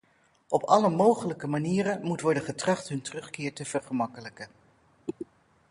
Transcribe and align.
Op 0.47 0.63
alle 0.63 0.89
mogelijke 0.89 1.47
manieren 1.47 2.01
moet 2.05 2.21
worden 2.21 2.43
getracht 2.43 2.87
hun 2.89 3.01
terugkeer 3.01 3.53
te 3.53 3.65
vergemakkelijken. 3.65 4.49